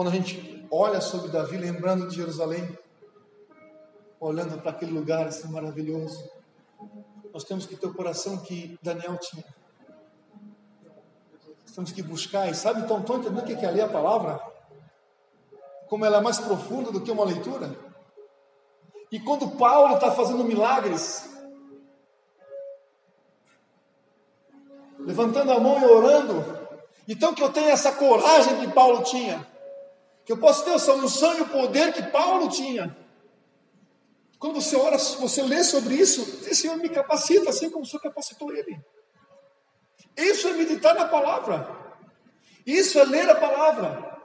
quando 0.00 0.08
a 0.08 0.12
gente 0.12 0.66
olha 0.70 0.98
sobre 0.98 1.30
Davi, 1.30 1.58
lembrando 1.58 2.08
de 2.08 2.16
Jerusalém, 2.16 2.66
olhando 4.18 4.58
para 4.62 4.70
aquele 4.70 4.92
lugar 4.92 5.26
assim 5.26 5.46
maravilhoso, 5.52 6.26
nós 7.34 7.44
temos 7.44 7.66
que 7.66 7.76
ter 7.76 7.86
o 7.86 7.92
coração 7.92 8.38
que 8.38 8.78
Daniel 8.82 9.18
tinha. 9.18 9.44
Nós 11.60 11.74
temos 11.74 11.92
que 11.92 12.02
buscar, 12.02 12.48
e 12.48 12.54
sabe, 12.54 12.80
estão, 12.80 13.00
estão 13.00 13.18
entendendo 13.18 13.42
o 13.42 13.44
que 13.44 13.52
é 13.52 13.70
ler 13.70 13.82
a 13.82 13.88
palavra? 13.88 14.40
Como 15.86 16.02
ela 16.06 16.16
é 16.16 16.22
mais 16.22 16.38
profunda 16.38 16.90
do 16.90 17.02
que 17.02 17.10
uma 17.10 17.26
leitura? 17.26 17.70
E 19.12 19.20
quando 19.20 19.50
Paulo 19.58 19.96
está 19.96 20.10
fazendo 20.12 20.42
milagres, 20.44 21.28
levantando 24.98 25.52
a 25.52 25.60
mão 25.60 25.78
e 25.78 25.84
orando, 25.84 26.42
então 27.06 27.34
que 27.34 27.42
eu 27.42 27.52
tenha 27.52 27.72
essa 27.72 27.92
coragem 27.92 28.60
que 28.60 28.72
Paulo 28.72 29.02
tinha, 29.02 29.50
que 30.30 30.34
eu 30.34 30.38
possa 30.38 30.64
ter 30.64 30.70
essa 30.70 30.94
unção 30.94 31.38
e 31.38 31.40
o 31.40 31.48
poder 31.48 31.92
que 31.92 32.04
Paulo 32.04 32.48
tinha. 32.48 32.96
Quando 34.38 34.62
você 34.62 34.76
ora, 34.76 34.96
você 34.96 35.42
lê 35.42 35.64
sobre 35.64 35.96
isso, 35.96 36.22
o 36.22 36.54
Senhor 36.54 36.76
me 36.76 36.88
capacita, 36.88 37.50
assim 37.50 37.68
como 37.68 37.82
o 37.82 37.86
Senhor 37.86 38.00
capacitou 38.00 38.54
ele. 38.54 38.80
Isso 40.16 40.46
é 40.46 40.52
meditar 40.52 40.94
na 40.94 41.06
palavra. 41.06 41.76
Isso 42.64 42.96
é 43.00 43.04
ler 43.06 43.28
a 43.28 43.34
palavra. 43.34 44.18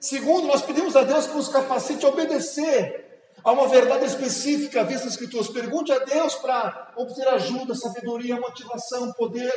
Segundo, 0.00 0.48
nós 0.48 0.60
pedimos 0.60 0.96
a 0.96 1.04
Deus 1.04 1.28
que 1.28 1.36
nos 1.36 1.48
capacite 1.48 2.04
a 2.04 2.08
obedecer 2.08 3.22
a 3.44 3.52
uma 3.52 3.68
verdade 3.68 4.06
específica 4.06 4.82
vista 4.82 5.04
nas 5.04 5.14
Escrituras. 5.14 5.46
Pergunte 5.46 5.92
a 5.92 6.00
Deus 6.00 6.34
para 6.34 6.92
obter 6.96 7.28
ajuda, 7.28 7.76
sabedoria, 7.76 8.40
motivação, 8.40 9.12
poder. 9.12 9.52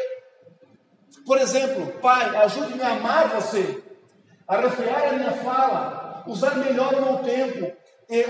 Por 1.25 1.39
exemplo, 1.39 1.91
Pai, 1.99 2.35
ajude-me 2.35 2.83
a 2.83 2.91
amar 2.91 3.29
você, 3.29 3.83
a 4.47 4.57
refrear 4.57 5.09
a 5.09 5.13
minha 5.13 5.33
fala, 5.33 6.23
usar 6.25 6.55
melhor 6.55 6.93
o 6.93 7.01
meu 7.01 7.17
tempo, 7.23 7.75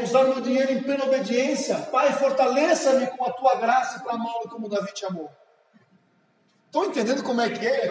usar 0.04 0.24
meu 0.24 0.42
dinheiro 0.42 0.72
em 0.72 0.82
plena 0.82 1.06
obediência. 1.06 1.78
Pai, 1.92 2.12
fortaleça-me 2.14 3.08
com 3.08 3.26
a 3.26 3.32
tua 3.32 3.56
graça 3.56 4.00
para 4.00 4.14
amá-lo 4.14 4.50
como 4.50 4.68
Davi 4.68 4.92
te 4.94 5.06
amou. 5.06 5.30
Estão 6.66 6.86
entendendo 6.86 7.24
como 7.24 7.42
é 7.42 7.50
que 7.50 7.66
é? 7.66 7.88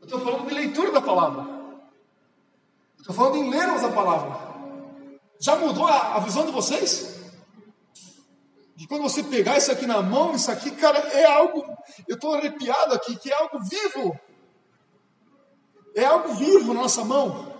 Eu 0.00 0.06
estou 0.06 0.20
falando 0.20 0.48
de 0.48 0.54
leitura 0.54 0.92
da 0.92 1.00
palavra. 1.00 1.46
Estou 2.98 3.14
falando 3.14 3.36
em 3.36 3.50
lermos 3.50 3.84
a 3.84 3.90
palavra. 3.90 4.54
Já 5.38 5.56
mudou 5.56 5.86
a, 5.86 6.16
a 6.16 6.18
visão 6.20 6.46
de 6.46 6.52
vocês? 6.52 7.13
De 8.76 8.88
quando 8.88 9.02
você 9.02 9.22
pegar 9.22 9.56
isso 9.56 9.70
aqui 9.70 9.86
na 9.86 10.02
mão, 10.02 10.34
isso 10.34 10.50
aqui, 10.50 10.70
cara, 10.72 10.98
é 10.98 11.24
algo. 11.24 11.64
Eu 12.08 12.16
estou 12.16 12.34
arrepiado 12.34 12.94
aqui, 12.94 13.16
que 13.16 13.30
é 13.30 13.34
algo 13.36 13.60
vivo. 13.62 14.18
É 15.94 16.04
algo 16.04 16.34
vivo 16.34 16.74
na 16.74 16.82
nossa 16.82 17.04
mão. 17.04 17.54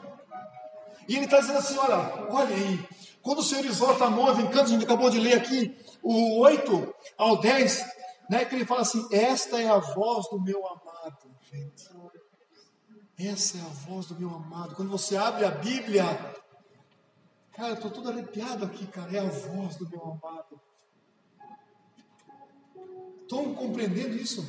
E 1.08 1.16
ele 1.16 1.26
está 1.26 1.38
dizendo 1.38 1.58
assim: 1.58 1.78
olha, 1.78 2.26
olha 2.30 2.54
aí. 2.54 2.88
Quando 3.22 3.38
o 3.38 3.42
Senhor 3.42 3.64
exorta 3.64 4.04
a 4.04 4.10
noiva 4.10 4.42
em 4.42 4.48
cantos, 4.48 4.70
a 4.70 4.74
gente 4.74 4.84
acabou 4.84 5.08
de 5.08 5.18
ler 5.18 5.34
aqui, 5.34 5.74
o 6.02 6.40
8 6.40 6.94
ao 7.16 7.40
10, 7.40 7.82
né, 8.28 8.44
que 8.44 8.54
ele 8.54 8.66
fala 8.66 8.82
assim: 8.82 9.06
Esta 9.12 9.60
é 9.60 9.68
a 9.68 9.78
voz 9.78 10.28
do 10.30 10.40
meu 10.40 10.66
amado, 10.66 11.30
gente. 11.50 11.94
Essa 13.16 13.58
é 13.58 13.60
a 13.60 13.88
voz 13.88 14.06
do 14.06 14.18
meu 14.18 14.28
amado. 14.34 14.74
Quando 14.74 14.90
você 14.90 15.16
abre 15.16 15.44
a 15.44 15.50
Bíblia, 15.50 16.04
cara, 17.52 17.70
eu 17.70 17.74
estou 17.74 17.90
todo 17.90 18.10
arrepiado 18.10 18.64
aqui, 18.64 18.86
cara. 18.88 19.16
É 19.16 19.20
a 19.20 19.30
voz 19.30 19.76
do 19.76 19.88
meu 19.88 20.02
amado. 20.02 20.60
Estão 23.24 23.54
compreendendo 23.54 24.14
isso? 24.16 24.42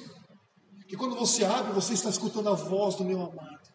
Que 0.87 0.95
quando 0.95 1.15
você 1.15 1.43
abre, 1.43 1.73
você 1.73 1.93
está 1.93 2.09
escutando 2.09 2.49
a 2.49 2.53
voz 2.53 2.95
do 2.95 3.03
meu 3.03 3.23
amado. 3.23 3.65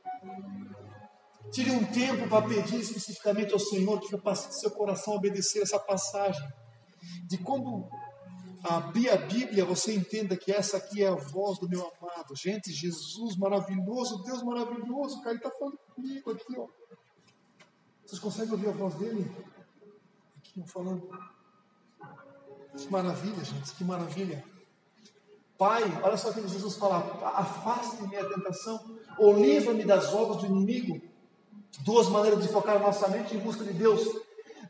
Tire 1.53 1.73
um 1.73 1.85
tempo 1.85 2.29
para 2.29 2.47
pedir 2.47 2.81
especificamente 2.81 3.53
ao 3.53 3.59
Senhor 3.59 3.99
que 3.99 4.11
capacite 4.11 4.61
seu 4.61 4.71
coração 4.71 5.15
obedecer 5.15 5.63
essa 5.63 5.81
passagem. 5.81 6.47
De 7.27 7.39
quando 7.39 7.89
abrir 8.63 9.11
a 9.11 9.17
Bíblia, 9.17 9.65
você 9.65 9.95
entenda 9.95 10.37
que 10.37 10.53
essa 10.53 10.77
aqui 10.77 11.03
é 11.03 11.09
a 11.09 11.15
voz 11.15 11.59
do 11.59 11.69
meu 11.69 11.81
amado. 11.81 12.37
Gente, 12.37 12.71
Jesus 12.73 13.37
maravilhoso, 13.37 14.23
Deus 14.23 14.43
maravilhoso, 14.45 15.19
cara, 15.23 15.31
ele 15.31 15.39
está 15.39 15.51
falando 15.51 15.79
comigo 15.95 16.31
aqui, 16.31 16.57
ó. 16.57 16.69
Vocês 18.07 18.21
conseguem 18.21 18.53
ouvir 18.53 18.69
a 18.69 18.73
voz 18.73 18.95
dele? 18.95 19.31
Aqui, 20.37 20.63
falando. 20.69 21.09
Que 22.77 22.89
maravilha, 22.91 23.45
gente, 23.45 23.75
que 23.75 23.83
maravilha. 23.83 24.45
Pai, 25.61 25.83
olha 26.03 26.17
só 26.17 26.31
o 26.31 26.33
que 26.33 26.49
Jesus 26.49 26.77
fala: 26.77 27.21
afaste-me 27.35 28.17
a 28.17 28.27
tentação, 28.27 28.99
ou 29.19 29.39
livra-me 29.39 29.85
das 29.85 30.15
obras 30.15 30.39
do 30.39 30.47
inimigo. 30.47 30.99
Duas 31.81 32.09
maneiras 32.09 32.43
de 32.43 32.49
focar 32.49 32.77
a 32.77 32.79
nossa 32.79 33.07
mente 33.09 33.37
em 33.37 33.41
busca 33.41 33.63
de 33.63 33.75
Deus. 33.75 34.01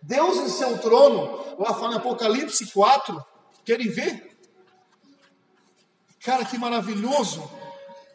Deus 0.02 0.38
em 0.38 0.48
seu 0.48 0.78
trono, 0.78 1.56
lá 1.60 1.72
fala 1.74 1.92
em 1.92 1.96
Apocalipse 1.98 2.72
4, 2.72 3.24
querem 3.64 3.88
ver? 3.88 4.36
Cara, 6.24 6.44
que 6.44 6.58
maravilhoso! 6.58 7.48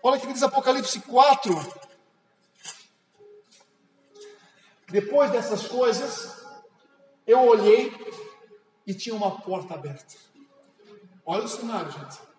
Olha 0.03 0.17
o 0.17 0.19
que 0.19 0.33
diz 0.33 0.43
Apocalipse 0.43 0.99
4. 0.99 1.55
Depois 4.89 5.31
dessas 5.31 5.65
coisas, 5.65 6.45
eu 7.25 7.39
olhei 7.39 7.93
e 8.85 8.93
tinha 8.93 9.15
uma 9.15 9.39
porta 9.39 9.75
aberta. 9.75 10.15
Olha 11.25 11.45
o 11.45 11.47
cenário, 11.47 11.89
gente. 11.89 12.34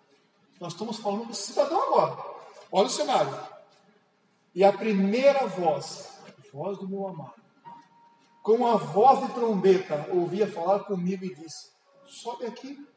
Nós 0.59 0.73
estamos 0.73 0.97
falando 0.97 1.31
esse 1.31 1.53
cidadão 1.53 1.81
agora. 1.83 2.17
Olha 2.71 2.87
o 2.87 2.89
cenário. 2.89 3.37
E 4.53 4.63
a 4.63 4.73
primeira 4.73 5.45
voz, 5.47 6.09
voz 6.51 6.77
do 6.79 6.87
meu 6.87 7.07
amado, 7.07 7.35
com 8.41 8.65
a 8.65 8.75
voz 8.75 9.27
de 9.27 9.33
trombeta, 9.33 10.07
ouvia 10.11 10.51
falar 10.51 10.79
comigo 10.79 11.23
e 11.25 11.35
disse: 11.35 11.71
Sobe 12.05 12.45
aqui. 12.45 12.87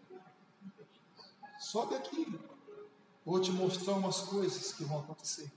Sobe 1.59 1.95
aqui. 1.95 2.41
Vou 3.25 3.41
te 3.41 3.51
mostrar 3.51 3.95
umas 3.95 4.21
coisas 4.21 4.73
que 4.73 4.85
vão 4.85 5.01
acontecer. 5.01 5.53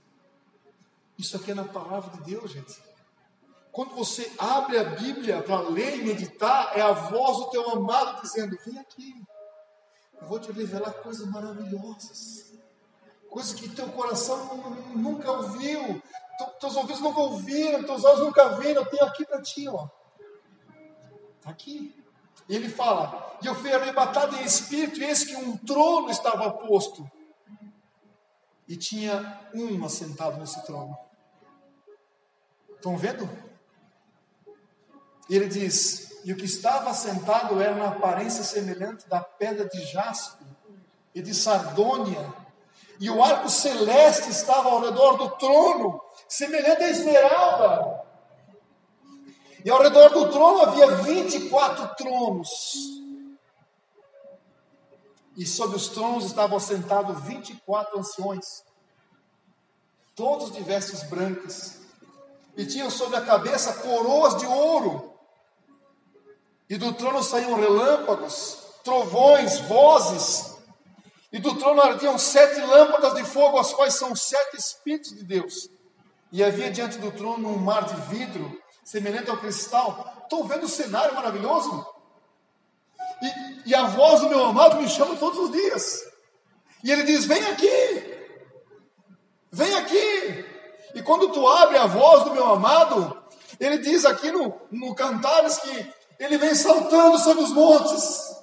Isso 1.18 1.36
aqui 1.36 1.52
é 1.52 1.54
na 1.54 1.64
palavra 1.64 2.10
de 2.18 2.30
Deus, 2.30 2.50
gente. 2.50 2.82
Quando 3.72 3.94
você 3.94 4.30
abre 4.38 4.78
a 4.78 4.84
Bíblia 4.84 5.42
para 5.42 5.68
ler 5.68 5.98
e 5.98 6.04
meditar, 6.04 6.76
é 6.76 6.82
a 6.82 6.92
voz 6.92 7.38
do 7.38 7.50
teu 7.50 7.70
amado 7.70 8.20
dizendo: 8.20 8.58
Vem 8.64 8.78
aqui. 8.78 9.24
Eu 10.24 10.28
vou 10.28 10.38
te 10.38 10.50
revelar 10.50 10.90
coisas 10.90 11.28
maravilhosas. 11.28 12.54
Coisas 13.28 13.52
que 13.52 13.68
teu 13.68 13.90
coração 13.90 14.56
nunca 14.94 15.30
ouviu. 15.30 16.02
Teus 16.58 16.76
ouvidos 16.76 17.02
nunca 17.02 17.20
ouviram, 17.20 17.84
teus 17.84 18.04
olhos 18.04 18.20
nunca 18.20 18.56
viram. 18.56 18.82
Eu 18.82 18.88
tenho 18.88 19.04
aqui 19.04 19.26
para 19.26 19.42
ti, 19.42 19.68
ó. 19.68 19.86
Está 21.36 21.50
aqui. 21.50 21.94
E 22.48 22.56
ele 22.56 22.70
fala: 22.70 23.38
E 23.42 23.46
eu 23.46 23.54
fui 23.54 23.70
arrebatado 23.70 24.34
em 24.36 24.44
espírito, 24.44 24.98
e 24.98 25.04
eis 25.04 25.24
que 25.24 25.36
um 25.36 25.58
trono 25.58 26.08
estava 26.08 26.50
posto. 26.50 27.06
E 28.66 28.78
tinha 28.78 29.46
um 29.54 29.84
assentado 29.84 30.38
nesse 30.38 30.64
trono. 30.64 30.96
Estão 32.70 32.96
vendo? 32.96 33.28
Ele 35.28 35.48
diz: 35.48 36.13
e 36.24 36.32
o 36.32 36.36
que 36.36 36.46
estava 36.46 36.90
assentado 36.90 37.60
era 37.60 37.74
uma 37.74 37.88
aparência 37.88 38.42
semelhante 38.42 39.06
da 39.06 39.20
pedra 39.20 39.68
de 39.68 39.84
jaspe 39.84 40.42
e 41.14 41.20
de 41.20 41.34
sardônia, 41.34 42.34
e 42.98 43.10
o 43.10 43.22
arco 43.22 43.50
celeste 43.50 44.30
estava 44.30 44.70
ao 44.70 44.80
redor 44.80 45.18
do 45.18 45.30
trono, 45.36 46.00
semelhante 46.26 46.82
a 46.82 46.88
esmeralda. 46.88 48.04
E 49.62 49.70
ao 49.70 49.82
redor 49.82 50.10
do 50.10 50.30
trono 50.30 50.62
havia 50.62 50.96
24 50.96 51.94
tronos. 51.96 52.48
E 55.36 55.44
sobre 55.44 55.76
os 55.76 55.88
tronos 55.88 56.24
estavam 56.24 56.58
sentados 56.58 57.22
24 57.24 57.98
anciões, 57.98 58.64
todos 60.14 60.52
de 60.52 60.62
vestes 60.62 61.02
brancas, 61.02 61.80
e 62.56 62.64
tinham 62.64 62.88
sobre 62.88 63.16
a 63.16 63.24
cabeça 63.24 63.74
coroas 63.82 64.36
de 64.38 64.46
ouro 64.46 65.13
e 66.74 66.76
do 66.76 66.92
trono 66.92 67.22
saíam 67.22 67.54
relâmpagos, 67.54 68.58
trovões, 68.82 69.60
vozes. 69.60 70.56
E 71.32 71.38
do 71.38 71.54
trono 71.54 71.80
ardiam 71.80 72.18
sete 72.18 72.60
lâmpadas 72.62 73.14
de 73.14 73.22
fogo, 73.22 73.60
as 73.60 73.72
quais 73.72 73.94
são 73.94 74.16
sete 74.16 74.56
Espíritos 74.56 75.14
de 75.14 75.22
Deus. 75.22 75.70
E 76.32 76.42
havia 76.42 76.72
diante 76.72 76.98
do 76.98 77.12
trono 77.12 77.48
um 77.48 77.58
mar 77.58 77.84
de 77.84 77.94
vidro, 78.12 78.60
semelhante 78.82 79.30
ao 79.30 79.36
cristal. 79.36 80.16
Estou 80.24 80.48
vendo 80.48 80.64
o 80.64 80.68
cenário 80.68 81.14
maravilhoso? 81.14 81.86
E, 83.22 83.70
e 83.70 83.74
a 83.76 83.84
voz 83.84 84.22
do 84.22 84.28
meu 84.28 84.44
amado 84.44 84.82
me 84.82 84.88
chama 84.88 85.14
todos 85.14 85.38
os 85.38 85.52
dias. 85.52 86.00
E 86.82 86.90
ele 86.90 87.04
diz: 87.04 87.24
Vem 87.24 87.44
aqui, 87.46 88.26
vem 89.52 89.74
aqui. 89.76 90.44
E 90.92 91.02
quando 91.02 91.28
tu 91.28 91.46
abre 91.46 91.78
a 91.78 91.86
voz 91.86 92.24
do 92.24 92.32
meu 92.32 92.50
amado, 92.50 93.16
ele 93.60 93.78
diz 93.78 94.04
aqui 94.04 94.32
no, 94.32 94.60
no 94.72 94.92
Cantares 94.92 95.58
que 95.58 96.03
ele 96.24 96.38
vem 96.38 96.54
saltando 96.54 97.18
sobre 97.18 97.44
os 97.44 97.52
montes, 97.52 98.36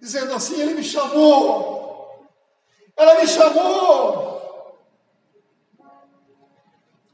dizendo 0.00 0.34
assim: 0.34 0.60
Ele 0.60 0.74
me 0.74 0.84
chamou, 0.84 2.28
ela 2.96 3.20
me 3.20 3.26
chamou, 3.26 4.34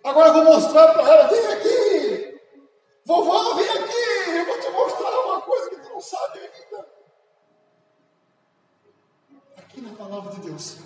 Agora 0.03 0.29
eu 0.29 0.35
vou 0.35 0.45
mostrar 0.45 0.93
para 0.93 1.03
ela: 1.03 1.29
vem 1.29 1.47
aqui, 1.47 2.41
vovó, 3.05 3.55
vem 3.55 3.69
aqui, 3.69 4.31
eu 4.31 4.47
vou 4.47 4.61
te 4.61 4.71
mostrar 4.71 5.27
uma 5.27 5.41
coisa 5.43 5.71
que 5.71 5.77
tu 5.77 5.89
não 5.91 6.01
sabe 6.01 6.39
ainda. 6.39 6.87
Aqui 9.59 9.81
na 9.81 9.95
palavra 9.95 10.33
de 10.33 10.41
Deus. 10.41 10.79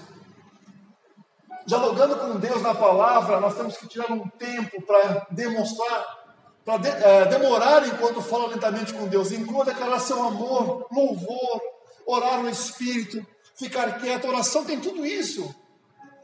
Dialogando 1.66 2.16
com 2.19 2.38
Deus 2.38 2.60
na 2.60 2.75
palavra, 2.75 3.40
nós 3.40 3.54
temos 3.54 3.76
que 3.78 3.88
tirar 3.88 4.12
um 4.12 4.28
tempo 4.28 4.82
para 4.82 5.26
demonstrar 5.31 6.24
para 6.64 6.78
de, 6.78 6.88
é, 6.88 7.26
demorar 7.26 7.87
enquanto 7.87 8.22
fala 8.22 8.49
lentamente 8.49 8.94
com 8.94 9.06
Deus, 9.06 9.31
enquanto 9.32 9.66
declarar 9.66 10.00
seu 10.00 10.22
amor, 10.22 10.87
louvor, 10.90 11.61
orar 12.06 12.43
no 12.43 12.49
Espírito, 12.49 13.25
ficar 13.55 13.99
quieto. 13.99 14.26
Oração 14.26 14.64
tem 14.64 14.81
tudo 14.81 15.05
isso. 15.05 15.55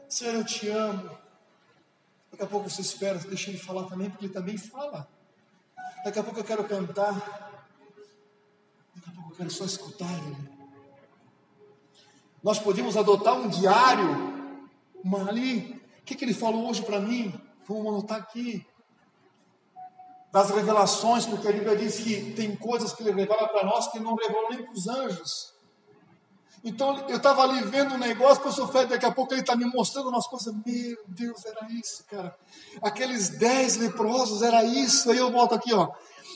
Senhor, 0.09 0.33
eu 0.33 0.43
te 0.43 0.67
amo. 0.67 1.15
Daqui 2.31 2.43
a 2.43 2.47
pouco 2.47 2.69
você 2.69 2.81
espera, 2.81 3.19
deixa 3.19 3.51
ele 3.51 3.59
falar 3.59 3.83
também, 3.83 4.09
porque 4.09 4.25
ele 4.25 4.33
também 4.33 4.57
fala. 4.57 5.07
Daqui 6.03 6.17
a 6.17 6.23
pouco 6.23 6.39
eu 6.39 6.43
quero 6.43 6.63
cantar. 6.63 7.13
Daqui 8.95 9.09
a 9.09 9.13
pouco 9.13 9.31
eu 9.31 9.35
quero 9.35 9.51
só 9.51 9.63
escutar 9.63 10.11
ele. 10.11 10.49
Nós 12.41 12.57
podíamos 12.57 12.97
adotar 12.97 13.35
um 13.35 13.47
diário, 13.47 14.09
uma 15.03 15.29
ali. 15.29 15.79
O 15.99 16.03
que, 16.03 16.15
que 16.15 16.25
ele 16.25 16.33
falou 16.33 16.67
hoje 16.67 16.81
para 16.81 16.99
mim? 16.99 17.31
Vamos 17.67 17.85
anotar 17.85 18.17
aqui 18.17 18.65
das 20.31 20.49
revelações, 20.49 21.25
porque 21.25 21.47
a 21.47 21.51
Bíblia 21.51 21.75
diz 21.75 21.97
que 21.97 22.31
tem 22.33 22.55
coisas 22.55 22.93
que 22.93 23.03
ele 23.03 23.11
revela 23.11 23.47
para 23.49 23.65
nós 23.65 23.91
que 23.91 23.99
não 23.99 24.15
revelou 24.15 24.49
nem 24.49 24.63
para 24.63 24.73
os 24.73 24.87
anjos. 24.87 25.51
Então 26.63 27.09
eu 27.09 27.17
estava 27.17 27.41
ali 27.41 27.61
vendo 27.63 27.95
um 27.95 27.97
negócio, 27.97 28.43
pastor 28.43 28.71
Fred, 28.71 28.87
daqui 28.87 29.05
a 29.05 29.11
pouco 29.11 29.33
ele 29.33 29.41
está 29.41 29.55
me 29.55 29.65
mostrando 29.65 30.09
umas 30.09 30.27
coisas. 30.27 30.53
Meu 30.65 30.97
Deus, 31.07 31.43
era 31.43 31.67
isso, 31.71 32.03
cara. 32.07 32.35
Aqueles 32.81 33.29
dez 33.29 33.77
leprosos, 33.77 34.41
era 34.41 34.63
isso. 34.63 35.09
Aí 35.09 35.17
eu 35.17 35.31
volto 35.31 35.55
aqui, 35.55 35.73
ó. 35.73 35.91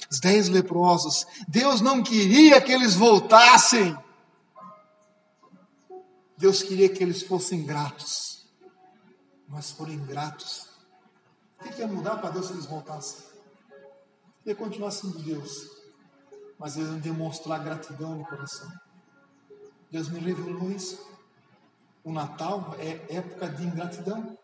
Os 0.10 0.20
dez 0.20 0.50
leprosos. 0.50 1.26
Deus 1.48 1.80
não 1.80 2.02
queria 2.02 2.60
que 2.60 2.72
eles 2.72 2.96
voltassem. 2.96 3.96
Deus 6.38 6.64
queria 6.64 6.90
que 6.90 7.04
eles 7.04 7.22
fossem 7.22 7.64
gratos. 7.64 8.48
Mas 9.48 9.72
foram 9.72 9.94
ingratos. 9.94 10.68
O 11.62 11.70
que 11.70 11.82
ia 11.82 11.88
mudar 11.88 12.18
para 12.18 12.32
Deus 12.32 12.48
se 12.48 12.54
eles 12.54 12.66
voltassem? 12.66 13.35
Ia 14.46 14.56
continuar 14.56 14.92
sendo 14.92 15.20
Deus, 15.20 15.72
mas 16.58 16.78
eles 16.78 16.90
iam 16.90 17.00
demonstrar 17.00 17.64
gratidão 17.64 18.16
no 18.16 18.26
coração. 18.26 18.72
Deus 19.92 20.10
me 20.10 20.20
revelou 20.20 20.72
isso. 20.72 21.04
O 22.04 22.12
Natal 22.12 22.76
é 22.78 23.16
época 23.16 23.50
de 23.50 23.66
ingratidão. 23.66 24.38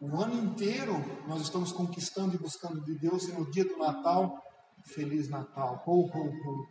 O 0.00 0.20
ano 0.20 0.34
inteiro 0.34 0.94
nós 1.28 1.42
estamos 1.42 1.70
conquistando 1.70 2.34
e 2.34 2.38
buscando 2.38 2.80
de 2.80 2.98
Deus, 2.98 3.28
e 3.28 3.32
no 3.32 3.50
dia 3.50 3.64
do 3.64 3.76
Natal, 3.76 4.42
Feliz 4.84 5.28
Natal. 5.28 5.82
Ho, 5.86 6.06
ho, 6.06 6.28
ho. 6.28 6.68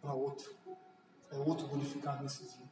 Para 0.00 0.14
outro. 0.14 0.50
É 1.30 1.36
outro 1.36 1.66
glorificado 1.68 2.22
nesse 2.22 2.44
dia. 2.44 2.68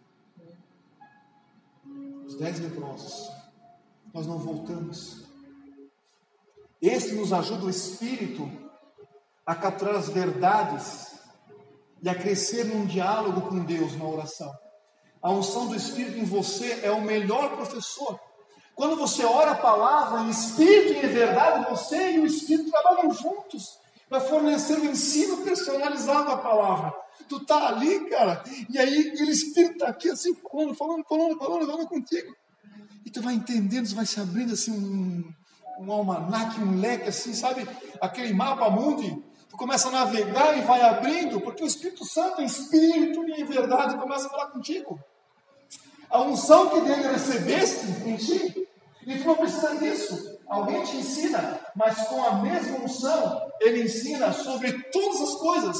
Os 2.24 2.36
dez 2.36 2.58
leprosos. 2.60 3.30
Nós 4.14 4.26
não 4.26 4.38
voltamos. 4.38 5.25
Esse 6.80 7.14
nos 7.14 7.32
ajuda 7.32 7.66
o 7.66 7.70
Espírito 7.70 8.50
a 9.44 9.54
capturar 9.54 9.96
as 9.96 10.08
verdades 10.08 11.16
e 12.02 12.08
a 12.08 12.14
crescer 12.14 12.64
num 12.64 12.84
diálogo 12.84 13.48
com 13.48 13.64
Deus 13.64 13.96
na 13.96 14.04
oração. 14.04 14.52
A 15.22 15.30
unção 15.30 15.68
do 15.68 15.74
Espírito 15.74 16.18
em 16.18 16.24
você 16.24 16.80
é 16.82 16.90
o 16.90 17.00
melhor 17.00 17.56
professor. 17.56 18.20
Quando 18.76 18.94
você 18.96 19.24
ora 19.24 19.52
a 19.52 19.56
palavra 19.56 20.20
em 20.20 20.28
espírito 20.28 20.92
e 20.92 21.06
em 21.06 21.08
verdade, 21.08 21.70
você 21.70 22.12
e 22.12 22.20
o 22.20 22.26
Espírito 22.26 22.70
trabalham 22.70 23.10
juntos 23.10 23.78
para 24.06 24.20
fornecer 24.20 24.78
o 24.78 24.82
um 24.82 24.90
ensino 24.90 25.38
personalizado 25.38 26.28
da 26.28 26.36
palavra. 26.36 26.92
Tu 27.26 27.42
tá 27.46 27.68
ali, 27.68 28.08
cara, 28.10 28.44
e 28.68 28.78
aí 28.78 28.94
ele 29.18 29.30
Espírito 29.30 29.72
está 29.72 29.88
aqui 29.88 30.10
assim, 30.10 30.34
falando, 30.34 30.74
falando, 30.74 31.04
falando, 31.08 31.38
falando, 31.38 31.66
falando 31.66 31.88
contigo. 31.88 32.30
E 33.04 33.10
tu 33.10 33.22
vai 33.22 33.32
entendendo, 33.32 33.88
tu 33.88 33.94
vai 33.94 34.04
se 34.04 34.20
abrindo 34.20 34.52
assim 34.52 34.72
um, 34.72 35.24
um 35.78 35.92
almanaque, 35.92 36.60
um 36.60 36.78
leque 36.80 37.08
assim, 37.08 37.34
sabe? 37.34 37.68
Aquele 38.00 38.32
mapa 38.32 38.70
mundi. 38.70 39.22
Tu 39.48 39.56
começa 39.56 39.88
a 39.88 39.92
navegar 39.92 40.56
e 40.58 40.62
vai 40.62 40.82
abrindo, 40.82 41.40
porque 41.40 41.62
o 41.62 41.66
Espírito 41.66 42.04
Santo, 42.04 42.42
em 42.42 42.44
espírito 42.44 43.26
e 43.28 43.40
em 43.40 43.44
verdade, 43.44 43.96
começa 43.96 44.26
a 44.26 44.30
falar 44.30 44.46
contigo. 44.48 44.98
A 46.10 46.20
unção 46.20 46.70
que 46.70 46.80
dele 46.80 47.08
recebeste 47.08 47.86
em 48.06 48.16
ti, 48.16 48.68
e 49.06 49.18
tu 49.18 49.24
não 49.24 49.36
precisa 49.36 49.76
disso. 49.76 50.38
Alguém 50.46 50.84
te 50.84 50.96
ensina, 50.96 51.60
mas 51.74 52.06
com 52.08 52.24
a 52.24 52.34
mesma 52.42 52.78
unção, 52.78 53.50
ele 53.60 53.82
ensina 53.82 54.32
sobre 54.32 54.72
todas 54.90 55.20
as 55.20 55.34
coisas. 55.34 55.76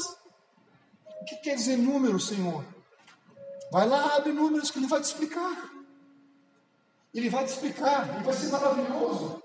O 1.21 1.25
que 1.25 1.35
quer 1.37 1.55
dizer 1.55 1.77
número, 1.77 2.19
Senhor? 2.19 2.65
Vai 3.71 3.87
lá, 3.87 4.15
abre 4.15 4.31
números 4.31 4.71
que 4.71 4.79
ele 4.79 4.87
vai 4.87 5.01
te 5.01 5.05
explicar. 5.05 5.71
Ele 7.13 7.29
vai 7.29 7.45
te 7.45 7.51
explicar, 7.51 8.19
e 8.19 8.23
vai 8.23 8.33
ser 8.33 8.47
maravilhoso. 8.47 9.41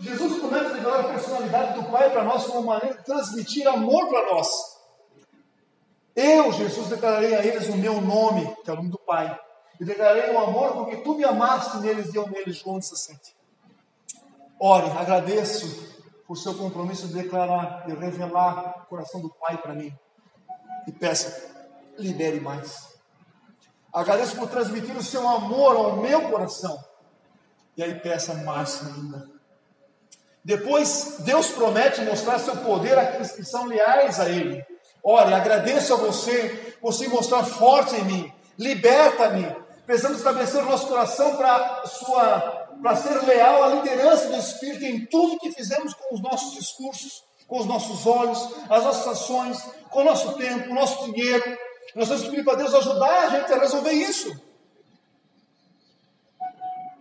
Jesus 0.00 0.40
começa 0.40 0.70
a 0.70 0.74
revelar 0.74 1.00
a 1.00 1.08
personalidade 1.08 1.80
do 1.80 1.90
Pai 1.90 2.10
para 2.10 2.24
nós 2.24 2.46
como 2.46 2.66
maneira 2.66 2.96
de 2.96 3.04
transmitir 3.04 3.66
amor 3.66 4.08
para 4.08 4.34
nós. 4.34 4.48
Eu, 6.16 6.52
Jesus, 6.52 6.88
declararei 6.88 7.34
a 7.34 7.44
eles 7.44 7.68
o 7.68 7.76
meu 7.76 8.00
nome, 8.00 8.54
que 8.64 8.70
é 8.70 8.72
o 8.72 8.76
nome 8.76 8.90
do 8.90 8.98
Pai. 8.98 9.38
E 9.78 9.84
declararei 9.84 10.34
o 10.34 10.38
amor 10.38 10.72
porque 10.72 10.98
tu 10.98 11.14
me 11.14 11.24
amaste 11.24 11.78
neles 11.78 12.12
e 12.12 12.16
eu 12.16 12.28
neles. 12.28 12.56
João 12.56 12.78
17. 12.78 13.36
Ore, 14.58 14.90
agradeço 14.90 15.88
por 16.26 16.36
seu 16.36 16.54
compromisso 16.54 17.08
de 17.08 17.14
declarar, 17.14 17.86
de 17.86 17.94
revelar 17.94 18.82
o 18.82 18.86
coração 18.86 19.20
do 19.20 19.30
Pai 19.30 19.58
para 19.58 19.74
mim. 19.74 19.92
E 20.86 20.92
peça, 20.92 21.50
libere 21.98 22.40
mais. 22.40 22.88
Agradeço 23.92 24.36
por 24.36 24.48
transmitir 24.48 24.96
o 24.96 25.02
seu 25.02 25.28
amor 25.28 25.76
ao 25.76 25.96
meu 25.96 26.30
coração. 26.30 26.78
E 27.76 27.82
aí 27.82 27.98
peça 28.00 28.34
mais 28.34 28.86
ainda. 28.86 29.39
Depois, 30.50 31.18
Deus 31.20 31.46
promete 31.52 32.00
mostrar 32.00 32.40
seu 32.40 32.56
poder 32.56 32.98
àqueles 32.98 33.30
que 33.30 33.44
são 33.44 33.66
leais 33.66 34.18
a 34.18 34.28
Ele. 34.28 34.64
Olha, 35.02 35.36
agradeço 35.36 35.94
a 35.94 35.96
você 35.96 36.74
por 36.80 36.92
se 36.92 37.06
mostrar 37.06 37.44
forte 37.44 37.94
em 37.94 38.04
mim. 38.04 38.32
Liberta-me. 38.58 39.46
Precisamos 39.86 40.18
estabelecer 40.18 40.60
o 40.60 40.66
nosso 40.66 40.88
coração 40.88 41.36
para 41.36 41.86
sua 41.86 42.66
para 42.82 42.96
ser 42.96 43.24
leal 43.26 43.62
à 43.62 43.68
liderança 43.68 44.26
do 44.28 44.36
Espírito 44.38 44.84
em 44.84 45.06
tudo 45.06 45.38
que 45.38 45.52
fizemos 45.52 45.94
com 45.94 46.16
os 46.16 46.20
nossos 46.20 46.58
discursos, 46.58 47.22
com 47.46 47.60
os 47.60 47.66
nossos 47.66 48.04
olhos, 48.04 48.38
as 48.68 48.82
nossas 48.82 49.06
ações, 49.06 49.62
com 49.88 50.00
o 50.00 50.04
nosso 50.04 50.32
tempo, 50.32 50.70
o 50.70 50.74
nosso 50.74 51.12
dinheiro. 51.12 51.44
Nós 51.94 52.08
temos 52.08 52.24
que 52.24 52.30
pedir 52.30 52.44
para 52.44 52.56
Deus 52.56 52.74
ajudar 52.74 53.26
a 53.26 53.28
gente 53.28 53.52
a 53.52 53.58
resolver 53.58 53.92
isso. 53.92 54.49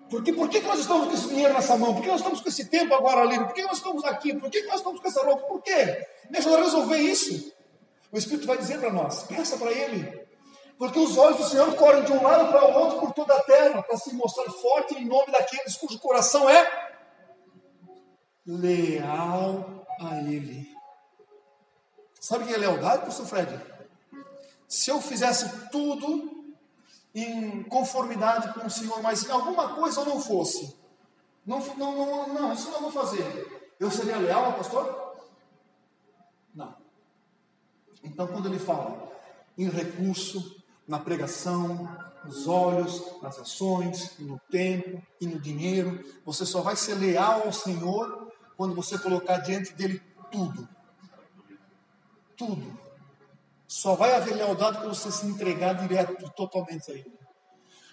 Porque 0.09 0.33
por 0.33 0.49
que, 0.49 0.59
nós 0.61 0.79
estamos 0.79 1.07
com 1.07 1.13
esse 1.13 1.27
dinheiro 1.27 1.53
nessa 1.53 1.77
mão? 1.77 1.93
Por 1.93 2.01
que 2.01 2.07
nós 2.07 2.19
estamos 2.19 2.41
com 2.41 2.49
esse 2.49 2.65
tempo 2.65 2.93
agora 2.95 3.21
ali? 3.21 3.37
Por 3.37 3.53
que 3.53 3.61
nós 3.61 3.77
estamos 3.77 4.03
aqui? 4.03 4.33
Por 4.33 4.49
que 4.49 4.63
nós 4.63 4.77
estamos 4.77 4.99
com 4.99 5.07
essa 5.07 5.23
roupa? 5.23 5.43
Por 5.43 5.61
quê? 5.61 6.05
Deixa 6.29 6.49
eu 6.49 6.63
resolver 6.63 6.97
isso. 6.97 7.53
O 8.11 8.17
Espírito 8.17 8.47
vai 8.47 8.57
dizer 8.57 8.79
para 8.79 8.91
nós, 8.91 9.23
peça 9.23 9.55
para 9.57 9.71
Ele. 9.71 10.27
Porque 10.79 10.97
os 10.97 11.17
olhos 11.17 11.37
do 11.37 11.45
Senhor 11.45 11.75
correm 11.75 12.03
de 12.03 12.11
um 12.11 12.23
lado 12.23 12.49
para 12.49 12.65
o 12.65 12.79
outro 12.79 12.99
por 12.99 13.13
toda 13.13 13.35
a 13.35 13.43
terra, 13.43 13.83
para 13.83 13.97
se 13.97 14.13
mostrar 14.15 14.49
forte 14.49 14.95
em 14.95 15.05
nome 15.05 15.31
daqueles 15.31 15.75
cujo 15.75 15.99
coração 15.99 16.49
é 16.49 16.89
leal 18.47 19.85
a 19.99 20.15
Ele. 20.21 20.67
Sabe 22.19 22.45
o 22.45 22.47
que 22.47 22.53
é 22.53 22.57
lealdade, 22.57 23.03
professor 23.03 23.27
Fred? 23.27 23.61
Se 24.67 24.89
eu 24.89 24.99
fizesse 25.01 25.69
tudo 25.69 26.38
em 27.13 27.63
conformidade 27.63 28.53
com 28.53 28.67
o 28.67 28.69
Senhor, 28.69 29.01
mas 29.01 29.19
se 29.19 29.31
alguma 29.31 29.75
coisa 29.75 30.05
não 30.05 30.21
fosse, 30.21 30.75
não, 31.45 31.59
não, 31.75 31.95
não, 31.95 32.33
não, 32.33 32.53
isso 32.53 32.69
não 32.71 32.81
vou 32.81 32.91
fazer, 32.91 33.73
eu 33.79 33.89
seria 33.89 34.17
leal 34.17 34.45
ao 34.45 34.53
pastor? 34.53 35.15
Não. 36.53 36.75
Então, 38.03 38.27
quando 38.27 38.47
ele 38.47 38.59
fala 38.59 39.11
em 39.57 39.69
recurso, 39.69 40.63
na 40.87 40.99
pregação, 40.99 41.87
nos 42.23 42.47
olhos, 42.47 43.21
nas 43.21 43.39
ações, 43.39 44.17
no 44.19 44.39
tempo 44.49 45.01
e 45.19 45.27
no 45.27 45.39
dinheiro, 45.39 46.03
você 46.25 46.45
só 46.45 46.61
vai 46.61 46.75
ser 46.75 46.95
leal 46.95 47.43
ao 47.43 47.53
Senhor 47.53 48.31
quando 48.57 48.75
você 48.75 48.97
colocar 48.97 49.37
diante 49.37 49.73
dele 49.73 50.01
tudo. 50.31 50.67
Tudo. 52.35 52.88
Só 53.69 53.93
vai 53.93 54.15
haver 54.15 54.35
lealdade 54.35 54.79
quando 54.79 54.95
você 54.95 55.11
se 55.11 55.27
entregar 55.27 55.73
direto 55.73 56.25
e 56.25 56.29
totalmente 56.33 56.91
a 56.91 56.95
Ele. 56.95 57.19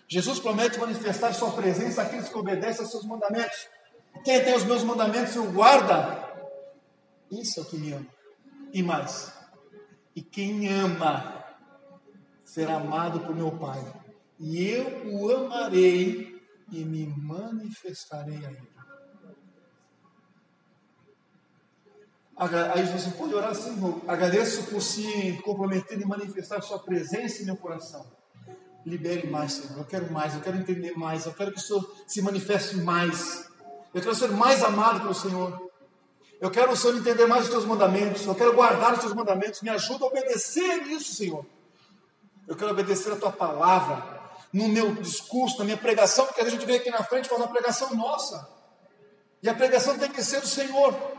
Jesus 0.09 0.40
promete 0.40 0.80
manifestar 0.80 1.35
Sua 1.35 1.52
presença 1.52 2.00
àqueles 2.00 2.30
que 2.30 2.38
obedecem 2.38 2.80
aos 2.80 2.90
Seus 2.90 3.04
mandamentos. 3.04 3.68
Quem 4.25 4.42
tem 4.42 4.56
os 4.56 4.64
meus 4.64 4.83
mandamentos 4.83 5.35
e 5.35 5.38
o 5.38 5.52
guarda, 5.52 6.35
isso 7.30 7.61
é 7.61 7.62
o 7.62 7.66
que 7.66 7.76
me 7.76 7.92
ama. 7.92 8.06
E 8.73 8.83
mais, 8.83 9.30
e 10.14 10.23
quem 10.23 10.66
ama 10.73 11.45
será 12.42 12.76
amado 12.76 13.21
por 13.21 13.37
meu 13.37 13.52
Pai, 13.59 13.85
e 14.40 14.66
eu 14.68 15.12
o 15.12 15.30
amarei 15.30 16.42
e 16.73 16.85
me 16.87 17.06
manifestarei 17.06 18.47
a 18.47 18.50
ele. 18.50 18.75
Aí 22.38 22.85
você 22.85 23.11
pode 23.12 23.35
orar 23.35 23.50
assim, 23.50 23.75
agradeço 24.07 24.64
por 24.64 24.83
se 24.83 25.40
comprometer 25.43 25.99
em 25.99 26.05
manifestar 26.05 26.61
sua 26.61 26.78
presença 26.78 27.43
em 27.43 27.47
meu 27.47 27.57
coração. 27.57 28.05
Libere 28.85 29.26
mais, 29.26 29.55
Senhor. 29.55 29.78
Eu 29.78 29.85
quero 29.87 30.12
mais, 30.12 30.35
eu 30.35 30.43
quero 30.43 30.59
entender 30.59 30.93
mais, 30.97 31.25
eu 31.25 31.33
quero 31.33 31.50
que 31.50 31.59
o 31.59 31.62
Senhor 31.62 31.97
se 32.07 32.21
manifeste 32.21 32.76
mais. 32.76 33.49
Eu 33.95 34.02
quero 34.02 34.14
ser 34.14 34.31
mais 34.33 34.62
amado 34.62 35.00
pelo 35.00 35.14
Senhor. 35.14 35.71
Eu 36.38 36.50
quero 36.50 36.73
o 36.73 36.76
Senhor 36.76 36.99
entender 36.99 37.25
mais 37.25 37.45
os 37.45 37.50
teus 37.50 37.64
mandamentos. 37.64 38.26
Eu 38.26 38.35
quero 38.35 38.55
guardar 38.55 38.93
os 38.93 39.00
teus 39.00 39.14
mandamentos. 39.14 39.62
Me 39.62 39.71
ajuda 39.71 40.05
a 40.05 40.09
obedecer 40.09 40.87
isso, 40.88 41.14
Senhor. 41.14 41.47
Eu 42.47 42.55
quero 42.55 42.71
obedecer 42.71 43.14
a 43.14 43.16
tua 43.16 43.33
palavra 43.33 44.21
no 44.52 44.69
meu 44.69 44.95
discurso, 44.95 45.59
na 45.59 45.64
minha 45.64 45.78
pregação, 45.78 46.26
porque 46.26 46.43
a 46.43 46.49
gente 46.50 46.66
vem 46.66 46.76
aqui 46.76 46.90
na 46.90 47.02
frente 47.02 47.25
e 47.25 47.28
faz 47.28 47.40
uma 47.40 47.49
pregação 47.49 47.95
nossa. 47.95 48.47
E 49.43 49.49
a 49.49 49.55
pregação 49.55 49.99
tem 49.99 50.11
que 50.11 50.23
ser 50.23 50.43
do 50.43 50.47
Senhor. 50.47 51.16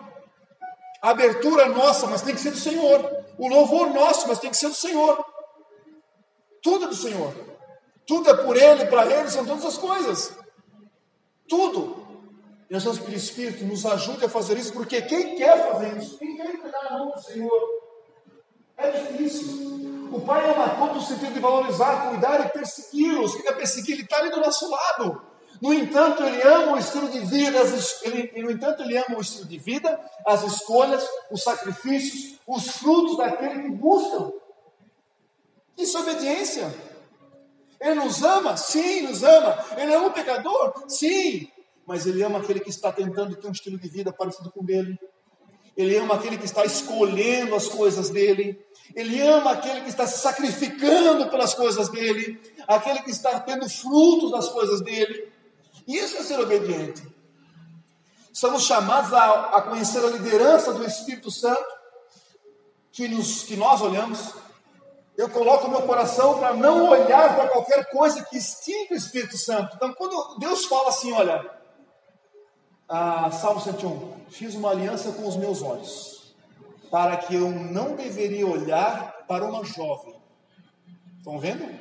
A 1.08 1.12
abertura 1.12 1.70
nossa, 1.70 2.06
mas 2.06 2.22
tem 2.22 2.36
que 2.36 2.42
ser 2.42 2.52
do 2.52 2.58
Senhor. 2.58 3.24
O 3.38 3.48
louvor 3.48 3.92
nosso, 3.92 4.28
mas 4.28 4.40
tem 4.40 4.50
que 4.50 4.58
ser 4.58 4.68
do 4.68 4.76
Senhor. 4.76 5.26
Tudo 6.62 6.84
é 6.84 6.88
do 6.90 6.96
Senhor. 6.96 7.34
Tudo 8.06 8.30
é 8.30 8.36
por 8.36 8.58
Ele, 8.58 8.88
para 8.88 9.06
Ele, 9.06 9.30
são 9.30 9.46
todas 9.46 9.64
as 9.64 9.78
coisas. 9.78 10.34
Tudo. 11.48 12.06
E 12.70 12.74
nós 12.74 12.84
vamos 12.84 13.08
Espírito, 13.08 13.64
nos 13.64 13.86
ajude 13.86 14.26
a 14.26 14.30
fazer 14.30 14.58
isso, 14.58 14.74
porque 14.74 15.02
quem 15.02 15.38
quer 15.38 15.72
fazer 15.72 15.98
isso, 15.98 16.18
quem 16.18 16.36
quer 16.36 16.54
entregar 16.54 16.84
na 16.84 17.00
mão 17.00 17.12
do 17.12 17.22
Senhor, 17.22 17.62
é 18.76 18.92
difícil. 18.92 20.10
O 20.12 20.20
Pai 20.20 20.44
ama 20.52 20.76
todo 20.76 20.96
no 20.96 21.02
sentido 21.02 21.34
de 21.34 21.40
valorizar, 21.40 22.10
cuidar 22.10 22.46
e 22.46 22.50
persegui-los. 22.50 23.34
O 23.34 23.42
que 23.42 23.48
é 23.48 23.54
perseguir? 23.54 23.94
Ele 23.94 24.04
está 24.04 24.18
ali 24.18 24.30
do 24.30 24.42
nosso 24.42 24.70
lado. 24.70 25.22
No 25.62 25.74
entanto, 25.74 26.24
ele 26.24 26.42
ama 26.44 26.74
o 26.74 26.78
estilo 26.78 27.10
de 27.10 27.20
vida, 27.20 27.60
ele, 28.04 28.44
no 28.44 28.52
entanto, 28.52 28.84
ele 28.84 28.98
ama 28.98 29.18
o 29.18 29.22
estilo 29.22 29.46
de 29.46 29.58
vida, 29.58 30.00
as 30.26 30.44
escolhas, 30.44 31.04
os 31.32 31.42
sacrifícios, 31.42 32.40
os 32.48 32.68
frutos 32.68 33.18
daquele 33.18 33.64
que 33.64 33.70
buscam. 33.72 34.32
Isso 35.78 35.98
é 35.98 36.02
obediência. 36.02 36.74
Ele 37.80 37.96
nos 37.96 38.24
ama? 38.24 38.58
Sim, 38.58 39.02
nos 39.02 39.24
ama. 39.24 39.64
Ele 39.78 39.94
é 39.94 40.00
um 40.00 40.12
pecador? 40.12 40.74
Sim. 40.88 41.48
Mas 41.86 42.06
ele 42.06 42.24
ama 42.24 42.40
aquele 42.40 42.60
que 42.60 42.70
está 42.70 42.92
tentando 42.92 43.36
ter 43.36 43.48
um 43.48 43.52
estilo 43.52 43.78
de 43.78 43.88
vida 43.88 44.12
parecido 44.12 44.52
com 44.52 44.62
o 44.62 44.66
dele. 44.66 45.00
Ele 45.76 45.96
ama 45.96 46.16
aquele 46.16 46.38
que 46.38 46.46
está 46.46 46.66
escolhendo 46.66 47.54
as 47.54 47.68
coisas 47.68 48.10
dele. 48.10 48.60
Ele 48.96 49.22
ama 49.22 49.52
aquele 49.52 49.82
que 49.82 49.90
está 49.90 50.08
se 50.08 50.20
sacrificando 50.20 51.30
pelas 51.30 51.54
coisas 51.54 51.88
dele. 51.90 52.40
Aquele 52.68 53.02
que 53.04 53.12
está 53.12 53.40
tendo 53.40 53.70
frutos 53.70 54.32
das 54.32 54.50
coisas 54.50 54.82
dele. 54.82 55.32
Isso 55.88 56.18
é 56.18 56.24
ser 56.24 56.40
obediente. 56.40 57.02
Somos 58.34 58.64
chamados 58.64 59.14
a, 59.14 59.58
a 59.58 59.62
conhecer 59.62 60.04
a 60.04 60.10
liderança 60.10 60.74
do 60.74 60.86
Espírito 60.86 61.32
Santo, 61.32 61.66
que, 62.92 63.08
nos, 63.08 63.44
que 63.44 63.56
nós 63.56 63.82
olhamos. 63.82 64.34
Eu 65.18 65.30
coloco 65.30 65.70
meu 65.70 65.82
coração 65.84 66.38
para 66.38 66.54
não 66.54 66.90
olhar 66.90 67.36
para 67.36 67.48
qualquer 67.48 67.90
coisa 67.90 68.24
que 68.26 68.38
extinga 68.38 68.94
o 68.94 68.98
Espírito 68.98 69.38
Santo. 69.38 69.76
Então, 69.76 69.94
quando 69.94 70.38
Deus 70.38 70.66
fala 70.66 70.90
assim, 70.90 71.12
olha, 71.14 71.50
ah, 72.88 73.32
Salmo 73.32 73.60
101, 73.60 74.26
fiz 74.30 74.54
uma 74.56 74.70
aliança 74.70 75.12
com 75.14 75.28
os 75.28 75.36
meus 75.36 75.62
olhos, 75.62 76.36
para 76.92 77.18
que 77.18 77.34
eu 77.34 77.50
não 77.50 77.96
deveria 77.96 78.46
olhar 78.46 79.26
para 79.28 79.46
uma 79.46 79.64
jovem. 79.64 80.16
Estão 81.18 81.40
vendo? 81.40 81.64
O 81.64 81.78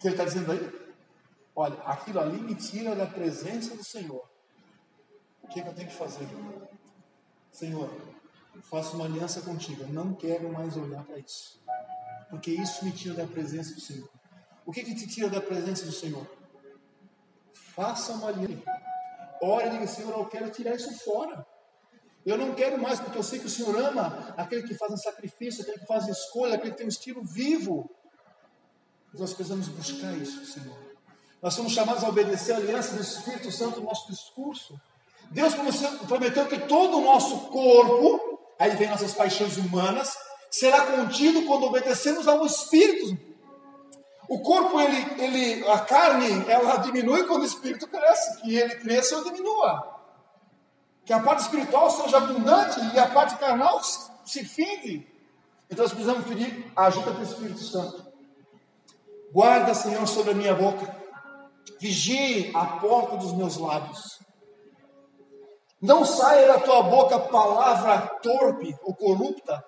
que 0.00 0.06
ele 0.08 0.14
está 0.14 0.24
dizendo 0.24 0.52
aí? 0.52 0.81
Olha, 1.54 1.74
aquilo 1.82 2.20
ali 2.20 2.40
me 2.40 2.54
tira 2.54 2.94
da 2.94 3.06
presença 3.06 3.76
do 3.76 3.84
Senhor. 3.84 4.28
O 5.42 5.48
que, 5.48 5.60
é 5.60 5.62
que 5.62 5.68
eu 5.68 5.74
tenho 5.74 5.88
que 5.88 5.94
fazer? 5.94 6.26
Senhor, 7.50 7.90
faço 8.62 8.96
uma 8.96 9.04
aliança 9.04 9.42
contigo. 9.42 9.82
Eu 9.82 9.88
não 9.88 10.14
quero 10.14 10.50
mais 10.52 10.76
olhar 10.76 11.04
para 11.04 11.18
isso. 11.18 11.60
Porque 12.30 12.50
isso 12.50 12.84
me 12.84 12.92
tira 12.92 13.14
da 13.14 13.26
presença 13.26 13.74
do 13.74 13.80
Senhor. 13.80 14.08
O 14.64 14.72
que, 14.72 14.82
que 14.82 14.94
te 14.94 15.06
tira 15.06 15.28
da 15.28 15.40
presença 15.40 15.84
do 15.84 15.92
Senhor? 15.92 16.26
Faça 17.52 18.12
uma 18.12 18.28
aliança. 18.28 18.62
Ore 19.42 19.66
e 19.66 19.70
diga, 19.70 19.86
Senhor, 19.86 20.12
eu 20.12 20.26
quero 20.26 20.50
tirar 20.50 20.74
isso 20.74 20.92
fora. 21.04 21.46
Eu 22.24 22.38
não 22.38 22.54
quero 22.54 22.80
mais, 22.80 23.00
porque 23.00 23.18
eu 23.18 23.22
sei 23.22 23.40
que 23.40 23.46
o 23.46 23.50
Senhor 23.50 23.76
ama 23.76 24.32
aquele 24.36 24.62
que 24.62 24.74
faz 24.74 24.92
um 24.92 24.96
sacrifício, 24.96 25.62
aquele 25.62 25.80
que 25.80 25.86
faz 25.86 26.06
escolha, 26.06 26.54
aquele 26.54 26.70
que 26.70 26.78
tem 26.78 26.86
um 26.86 26.88
estilo 26.88 27.22
vivo. 27.24 27.90
Nós 29.12 29.34
precisamos 29.34 29.68
buscar 29.68 30.16
isso, 30.16 30.46
Senhor. 30.46 30.76
Nós 31.42 31.54
somos 31.54 31.72
chamados 31.72 32.04
a 32.04 32.08
obedecer 32.08 32.52
a 32.52 32.56
aliança 32.56 32.94
do 32.94 33.02
Espírito 33.02 33.50
Santo 33.50 33.80
no 33.80 33.86
nosso 33.86 34.08
discurso. 34.08 34.80
Deus 35.28 35.54
prometeu 36.06 36.46
que 36.46 36.60
todo 36.60 36.98
o 36.98 37.04
nosso 37.04 37.48
corpo, 37.48 38.38
aí 38.56 38.70
vem 38.76 38.88
nossas 38.88 39.12
paixões 39.12 39.56
humanas, 39.56 40.16
será 40.48 40.86
contido 40.86 41.44
quando 41.44 41.64
obedecemos 41.64 42.28
ao 42.28 42.46
Espírito. 42.46 43.18
O 44.28 44.38
corpo, 44.38 44.80
ele, 44.80 45.20
ele, 45.20 45.68
a 45.68 45.80
carne, 45.80 46.44
ela 46.48 46.76
diminui 46.76 47.24
quando 47.24 47.42
o 47.42 47.46
Espírito 47.46 47.88
cresce, 47.88 48.40
que 48.40 48.54
ele 48.54 48.76
cresça 48.76 49.16
ou 49.16 49.24
diminua. 49.24 50.00
Que 51.04 51.12
a 51.12 51.18
parte 51.18 51.42
espiritual 51.42 51.90
seja 51.90 52.18
abundante 52.18 52.78
e 52.94 52.98
a 53.00 53.08
parte 53.08 53.36
carnal 53.36 53.82
se 54.24 54.44
finde. 54.44 55.04
Então 55.68 55.82
nós 55.82 55.92
precisamos 55.92 56.24
pedir 56.24 56.70
a 56.76 56.86
ajuda 56.86 57.10
do 57.10 57.22
Espírito 57.24 57.58
Santo. 57.58 58.06
Guarda, 59.32 59.74
Senhor, 59.74 60.06
sobre 60.06 60.30
a 60.30 60.34
minha 60.34 60.54
boca 60.54 61.01
vigie 61.80 62.50
a 62.54 62.78
porta 62.78 63.16
dos 63.16 63.32
meus 63.32 63.56
lábios. 63.56 64.00
Não 65.80 66.04
saia 66.04 66.46
da 66.46 66.60
tua 66.60 66.84
boca 66.84 67.18
palavra 67.18 68.06
torpe 68.22 68.76
ou 68.84 68.94
corrupta, 68.94 69.64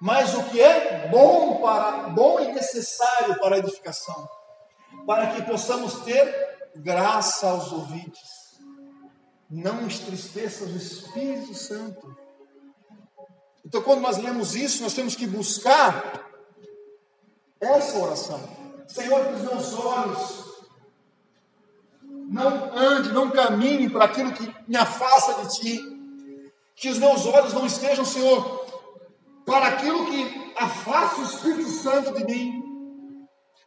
mas 0.00 0.34
o 0.34 0.44
que 0.44 0.60
é 0.60 1.08
bom 1.08 1.60
para 1.60 2.08
bom 2.08 2.40
e 2.40 2.52
necessário 2.52 3.38
para 3.38 3.56
a 3.56 3.58
edificação, 3.58 4.26
para 5.06 5.32
que 5.32 5.42
possamos 5.42 6.00
ter 6.00 6.70
graça 6.76 7.50
aos 7.50 7.70
ouvintes. 7.70 8.30
Não 9.50 9.82
entristeça 9.82 10.64
o 10.64 10.74
Espírito 10.74 11.54
Santo. 11.54 12.16
Então, 13.64 13.82
quando 13.82 14.00
nós 14.00 14.16
lemos 14.16 14.56
isso, 14.56 14.82
nós 14.82 14.94
temos 14.94 15.14
que 15.14 15.26
buscar 15.26 16.30
essa 17.60 17.98
oração. 17.98 18.40
Senhor, 18.88 19.26
que 19.26 19.34
os 19.34 19.42
meus 19.42 19.74
olhos 19.74 20.41
não 22.32 22.74
ande, 22.74 23.12
não 23.12 23.30
caminhe 23.30 23.90
para 23.90 24.06
aquilo 24.06 24.32
que 24.32 24.52
me 24.66 24.76
afasta 24.76 25.42
de 25.42 25.60
ti. 25.60 25.80
Que 26.74 26.88
os 26.88 26.98
meus 26.98 27.26
olhos 27.26 27.52
não 27.52 27.66
estejam, 27.66 28.04
Senhor, 28.04 28.66
para 29.44 29.66
aquilo 29.66 30.06
que 30.06 30.54
afasta 30.56 31.20
o 31.20 31.24
Espírito 31.24 31.68
Santo 31.68 32.12
de 32.14 32.24
mim. 32.24 32.62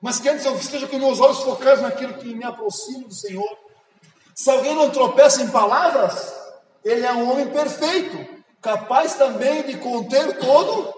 Mas 0.02 0.20
que 0.20 0.28
antes 0.28 0.44
eu 0.46 0.56
esteja 0.56 0.88
com 0.88 0.98
meus 0.98 1.20
olhos 1.20 1.40
focados 1.42 1.82
naquilo 1.82 2.16
que 2.16 2.34
me 2.34 2.44
aproxima 2.44 3.08
do 3.08 3.14
Senhor. 3.14 3.58
Se 4.34 4.50
alguém 4.50 4.76
não 4.76 4.90
tropeça 4.90 5.44
em 5.44 5.52
palavras, 5.52 6.36
ele 6.84 7.06
é 7.06 7.14
um 7.14 7.32
homem 7.32 7.48
perfeito, 7.50 8.44
capaz 8.60 9.14
também 9.14 9.64
de 9.64 9.78
conter 9.78 10.40
todo 10.40 10.94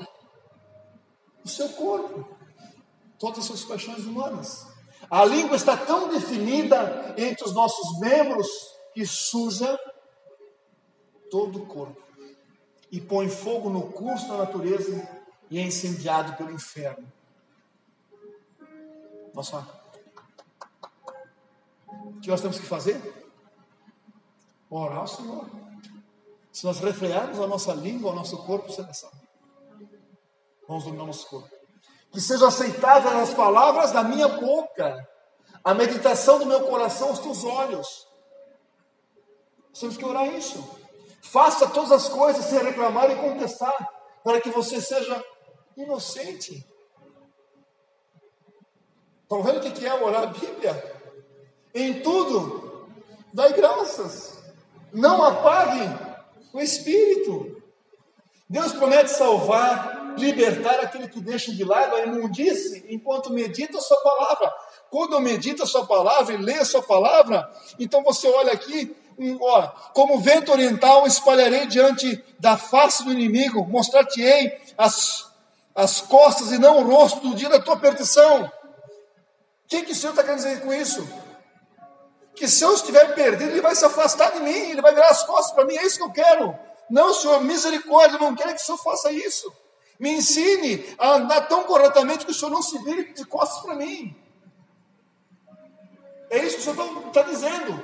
o 1.43 1.47
seu 1.49 1.67
corpo, 1.69 2.27
todas 3.19 3.39
as 3.39 3.45
suas 3.45 3.63
paixões 3.65 4.05
humanas. 4.05 4.76
A 5.09 5.23
língua 5.23 5.55
está 5.55 5.77
tão 5.77 6.09
definida 6.09 7.15
entre 7.17 7.45
os 7.45 7.53
nossos 7.53 7.99
membros 7.99 8.47
que 8.93 9.05
suja 9.05 9.79
todo 11.29 11.63
o 11.63 11.65
corpo 11.65 12.01
e 12.91 12.99
põe 12.99 13.29
fogo 13.29 13.69
no 13.69 13.91
curso 13.91 14.27
da 14.27 14.37
natureza 14.37 15.07
e 15.49 15.59
é 15.59 15.61
incendiado 15.61 16.35
pelo 16.35 16.51
inferno. 16.51 17.11
Falar? 19.33 19.83
O 21.87 22.19
que 22.19 22.29
nós 22.29 22.41
temos 22.41 22.59
que 22.59 22.65
fazer? 22.65 22.99
Orar 24.69 24.99
ao 24.99 25.07
Senhor. 25.07 25.49
Se 26.51 26.65
nós 26.65 26.79
refrearmos 26.79 27.39
a 27.39 27.47
nossa 27.47 27.73
língua, 27.73 28.11
o 28.11 28.15
nosso 28.15 28.37
corpo 28.45 28.71
será 28.71 28.91
salvo. 28.93 29.21
Vamos 30.67 30.83
dominar 30.83 31.05
nosso 31.05 31.27
corpo 31.29 31.56
que 32.11 32.21
sejam 32.21 32.47
aceitáveis 32.47 33.15
as 33.15 33.33
palavras 33.33 33.91
da 33.91 34.03
minha 34.03 34.27
boca, 34.27 35.07
a 35.63 35.73
meditação 35.73 36.39
do 36.39 36.45
meu 36.45 36.61
coração 36.61 37.09
aos 37.09 37.19
teus 37.19 37.43
olhos. 37.43 38.07
Nós 39.69 39.79
temos 39.79 39.97
que 39.97 40.05
orar 40.05 40.25
isso. 40.33 40.63
Faça 41.21 41.67
todas 41.67 41.91
as 41.91 42.07
coisas 42.07 42.45
sem 42.45 42.59
reclamar 42.59 43.11
e 43.11 43.15
contestar, 43.15 43.75
para 44.23 44.39
que 44.39 44.49
você 44.49 44.81
seja 44.81 45.23
inocente. 45.75 46.65
Estão 49.23 49.43
vendo 49.43 49.57
o 49.57 49.71
que 49.71 49.85
é 49.85 49.93
orar 49.93 50.23
a 50.23 50.27
Bíblia? 50.27 50.95
Em 51.73 52.01
tudo, 52.01 52.87
dai 53.33 53.53
graças. 53.53 54.41
Não 54.93 55.21
apague 55.21 55.81
o 56.53 56.59
Espírito. 56.61 57.61
Deus 58.49 58.71
promete 58.71 59.11
salvar 59.11 59.96
libertar 60.17 60.79
aquele 60.79 61.07
que 61.07 61.21
deixa 61.21 61.51
de 61.51 61.63
lado 61.63 61.95
a 61.95 62.01
imundície 62.01 62.85
enquanto 62.89 63.31
medita 63.31 63.77
a 63.77 63.81
sua 63.81 63.97
palavra. 64.01 64.53
Quando 64.89 65.13
eu 65.13 65.19
medito 65.19 65.63
a 65.63 65.65
sua 65.65 65.85
palavra 65.85 66.33
e 66.33 66.37
lê 66.37 66.55
a 66.55 66.65
sua 66.65 66.81
palavra, 66.81 67.49
então 67.79 68.03
você 68.03 68.27
olha 68.27 68.53
aqui, 68.53 68.95
um, 69.17 69.37
ó, 69.41 69.67
como 69.93 70.19
vento 70.19 70.51
oriental 70.51 71.05
espalharei 71.07 71.65
diante 71.65 72.23
da 72.39 72.55
face 72.55 73.03
do 73.03 73.11
inimigo, 73.11 73.65
mostrar-te-ei 73.65 74.59
as, 74.77 75.25
as 75.75 76.01
costas 76.01 76.51
e 76.51 76.57
não 76.57 76.79
o 76.79 76.87
rosto 76.87 77.19
do 77.21 77.35
dia 77.35 77.49
da 77.49 77.59
tua 77.59 77.77
perdição. 77.77 78.45
O 78.45 79.67
que, 79.67 79.83
que 79.83 79.91
o 79.91 79.95
Senhor 79.95 80.11
está 80.11 80.23
querendo 80.23 80.37
dizer 80.37 80.61
com 80.61 80.73
isso? 80.73 81.07
Que 82.35 82.47
se 82.47 82.63
eu 82.63 82.73
estiver 82.73 83.13
perdido, 83.15 83.51
Ele 83.51 83.61
vai 83.61 83.75
se 83.75 83.83
afastar 83.83 84.31
de 84.31 84.39
mim, 84.39 84.69
Ele 84.71 84.81
vai 84.81 84.93
virar 84.93 85.09
as 85.09 85.23
costas 85.23 85.53
para 85.53 85.65
mim, 85.65 85.75
é 85.75 85.85
isso 85.85 85.97
que 85.97 86.03
eu 86.03 86.11
quero. 86.11 86.57
Não, 86.89 87.13
Senhor, 87.13 87.41
misericórdia, 87.41 88.19
não 88.19 88.35
quero 88.35 88.55
que 88.55 88.61
o 88.61 88.65
Senhor 88.65 88.77
faça 88.77 89.11
isso. 89.11 89.51
Me 89.99 90.11
ensine 90.11 90.85
a 90.97 91.15
andar 91.15 91.47
tão 91.47 91.63
corretamente 91.63 92.25
que 92.25 92.31
o 92.31 92.35
Senhor 92.35 92.51
não 92.51 92.61
se 92.61 92.77
vire 92.83 93.13
de 93.13 93.25
costas 93.25 93.63
para 93.63 93.75
mim. 93.75 94.15
É 96.29 96.39
isso 96.39 96.55
que 96.57 96.69
o 96.69 96.75
Senhor 96.75 97.07
está 97.07 97.23
tá 97.23 97.29
dizendo. 97.29 97.83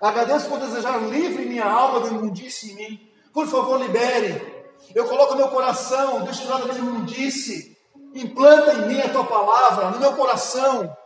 Agradeço 0.00 0.48
por 0.48 0.58
desejar 0.58 0.98
livre 1.02 1.44
minha 1.44 1.64
alma 1.64 2.00
do 2.00 2.08
imundície 2.08 2.72
em 2.72 2.74
mim. 2.76 3.10
Por 3.32 3.46
favor, 3.46 3.80
libere. 3.80 4.64
Eu 4.94 5.06
coloco 5.06 5.36
meu 5.36 5.48
coração 5.48 6.22
destinado 6.22 6.66
da 6.66 6.74
imundície. 6.74 7.76
Implanta 8.14 8.72
em 8.72 8.88
mim 8.88 9.00
a 9.00 9.08
tua 9.08 9.24
palavra, 9.24 9.90
no 9.90 10.00
meu 10.00 10.14
coração. 10.14 10.96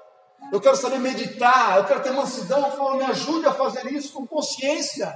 Eu 0.52 0.61
quero 0.61 0.76
saber 0.76 0.99
meditar, 0.99 1.78
eu 1.78 1.85
quero 1.85 2.02
ter 2.02 2.12
mansidão. 2.12 2.62
Por 2.64 2.73
favor, 2.73 2.97
me 2.97 3.04
ajude 3.04 3.47
a 3.47 3.52
fazer 3.52 3.90
isso 3.92 4.12
com 4.12 4.26
consciência. 4.26 5.12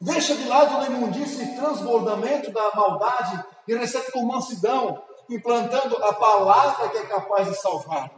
Deixa 0.00 0.34
de 0.34 0.48
lado 0.48 0.78
o 0.78 0.86
imundície 0.86 1.44
e 1.44 1.56
transbordamento 1.56 2.50
da 2.50 2.74
maldade 2.74 3.44
e 3.68 3.74
recebe 3.74 4.10
com 4.12 4.24
mansidão, 4.24 5.04
implantando 5.28 6.02
a 6.02 6.14
palavra 6.14 6.88
que 6.88 6.96
é 6.96 7.06
capaz 7.06 7.48
de 7.48 7.54
salvar, 7.56 8.10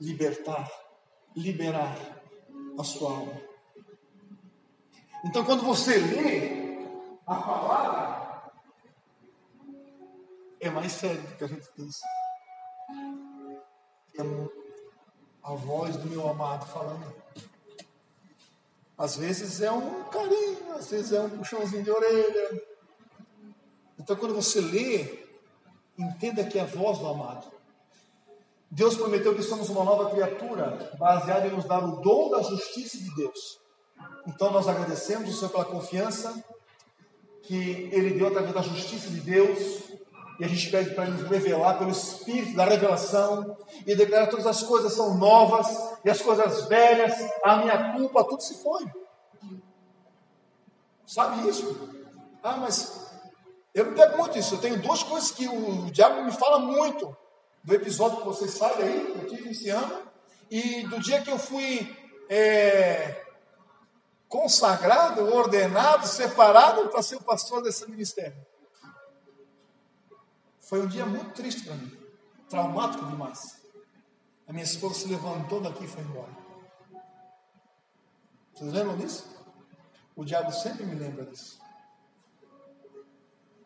libertar, 0.00 0.70
liberar 1.34 1.96
a 2.78 2.84
sua 2.84 3.10
alma. 3.10 3.40
Então, 5.24 5.44
quando 5.44 5.64
você 5.64 5.98
lê 5.98 6.78
a 7.26 7.34
palavra, 7.34 8.52
é 10.60 10.70
mais 10.70 10.92
sério 10.92 11.20
do 11.22 11.36
que 11.36 11.44
a 11.44 11.48
gente 11.48 11.68
pensa. 11.76 12.06
É 14.16 14.22
a 15.42 15.54
voz 15.54 15.96
do 15.96 16.08
meu 16.08 16.28
amado 16.28 16.66
falando. 16.66 17.14
Às 18.98 19.16
vezes 19.16 19.60
é 19.60 19.70
um 19.70 20.02
carinho, 20.04 20.74
às 20.74 20.90
vezes 20.90 21.12
é 21.12 21.20
um 21.20 21.30
puxãozinho 21.30 21.84
de 21.84 21.90
orelha. 21.90 22.62
Então, 23.96 24.16
quando 24.16 24.34
você 24.34 24.60
lê, 24.60 25.24
entenda 25.96 26.42
que 26.42 26.58
é 26.58 26.62
a 26.62 26.66
voz 26.66 26.98
do 26.98 27.06
amado. 27.06 27.46
Deus 28.70 28.96
prometeu 28.96 29.34
que 29.34 29.42
somos 29.42 29.68
uma 29.68 29.84
nova 29.84 30.10
criatura, 30.10 30.92
baseada 30.98 31.46
em 31.46 31.52
nos 31.52 31.64
dar 31.64 31.84
o 31.84 32.00
dom 32.00 32.30
da 32.30 32.42
justiça 32.42 32.98
de 32.98 33.14
Deus. 33.14 33.60
Então, 34.26 34.50
nós 34.50 34.66
agradecemos 34.66 35.30
o 35.30 35.32
Senhor 35.32 35.50
pela 35.50 35.64
confiança 35.64 36.44
que 37.42 37.88
Ele 37.92 38.18
deu 38.18 38.26
através 38.26 38.52
da 38.52 38.62
justiça 38.62 39.08
de 39.10 39.20
Deus. 39.20 39.82
E 40.38 40.44
a 40.44 40.48
gente 40.48 40.70
pede 40.70 40.94
para 40.94 41.04
Ele 41.04 41.20
nos 41.20 41.28
revelar 41.28 41.78
pelo 41.78 41.90
Espírito 41.90 42.54
da 42.54 42.64
revelação 42.64 43.56
e 43.86 43.94
declarar 43.96 44.28
todas 44.28 44.46
as 44.46 44.62
coisas 44.62 44.92
são 44.92 45.18
novas 45.18 45.66
e 46.04 46.10
as 46.10 46.22
coisas 46.22 46.66
velhas, 46.66 47.14
a 47.42 47.56
minha 47.56 47.92
culpa, 47.94 48.24
tudo 48.24 48.42
se 48.42 48.62
foi. 48.62 48.84
Sabe 51.04 51.48
isso? 51.48 51.76
Ah, 52.42 52.56
mas 52.56 53.08
eu 53.74 53.86
não 53.86 53.94
pego 53.94 54.18
muito 54.18 54.38
isso. 54.38 54.54
Eu 54.54 54.60
tenho 54.60 54.80
duas 54.80 55.02
coisas 55.02 55.30
que 55.30 55.48
o 55.48 55.90
diabo 55.90 56.22
me 56.22 56.32
fala 56.32 56.58
muito. 56.58 57.16
Do 57.64 57.74
episódio 57.74 58.18
que 58.18 58.26
vocês 58.26 58.52
sabem 58.52 58.86
aí, 58.86 59.12
que 59.12 59.18
eu 59.18 59.26
tive 59.26 59.50
esse 59.50 59.68
ano, 59.68 60.02
e 60.50 60.84
do 60.84 61.00
dia 61.00 61.20
que 61.20 61.30
eu 61.30 61.38
fui 61.38 61.94
é, 62.28 63.24
consagrado, 64.28 65.34
ordenado, 65.34 66.06
separado 66.06 66.88
para 66.88 67.02
ser 67.02 67.16
o 67.16 67.22
pastor 67.22 67.62
desse 67.62 67.88
ministério. 67.90 68.36
Foi 70.68 70.82
um 70.82 70.86
dia 70.86 71.06
muito 71.06 71.32
triste 71.32 71.64
para 71.64 71.76
mim, 71.76 71.90
traumático 72.46 73.06
demais. 73.06 73.58
A 74.46 74.52
minha 74.52 74.64
esposa 74.64 74.96
se 74.96 75.08
levantou 75.08 75.62
daqui 75.62 75.84
e 75.84 75.88
foi 75.88 76.02
embora. 76.02 76.36
Vocês 78.52 78.70
lembram 78.74 78.98
disso? 78.98 79.26
O 80.14 80.26
diabo 80.26 80.52
sempre 80.52 80.84
me 80.84 80.94
lembra 80.94 81.24
disso. 81.24 81.58